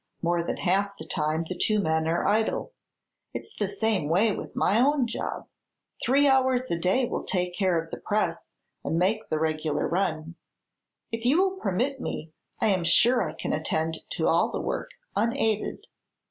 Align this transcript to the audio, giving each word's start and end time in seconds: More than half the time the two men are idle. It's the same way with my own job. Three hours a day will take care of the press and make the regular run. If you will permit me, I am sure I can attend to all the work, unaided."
More 0.23 0.41
than 0.41 0.57
half 0.57 0.97
the 0.97 1.05
time 1.05 1.43
the 1.47 1.55
two 1.55 1.79
men 1.79 2.07
are 2.07 2.25
idle. 2.25 2.73
It's 3.35 3.55
the 3.55 3.67
same 3.67 4.09
way 4.09 4.35
with 4.35 4.55
my 4.55 4.79
own 4.81 5.05
job. 5.05 5.47
Three 6.03 6.27
hours 6.27 6.63
a 6.71 6.79
day 6.79 7.05
will 7.07 7.21
take 7.23 7.53
care 7.53 7.79
of 7.79 7.91
the 7.91 7.97
press 7.97 8.49
and 8.83 8.97
make 8.97 9.29
the 9.29 9.37
regular 9.37 9.87
run. 9.87 10.33
If 11.11 11.23
you 11.23 11.39
will 11.39 11.55
permit 11.57 12.01
me, 12.01 12.31
I 12.59 12.69
am 12.69 12.83
sure 12.83 13.21
I 13.21 13.33
can 13.33 13.53
attend 13.53 13.99
to 14.13 14.27
all 14.27 14.49
the 14.49 14.59
work, 14.59 14.89
unaided." 15.15 15.85